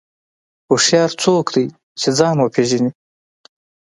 [0.67, 1.65] هوښیار څوک دی
[1.99, 2.91] چې ځان وپېژني.